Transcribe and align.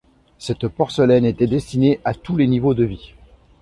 Cette 0.39 0.67
porcelaine 0.67 1.25
était 1.25 1.45
destinée 1.45 1.99
à 2.05 2.15
tous 2.15 2.35
les 2.35 2.47
niveaux 2.47 2.73
de 2.73 2.85
vie. 2.85 3.13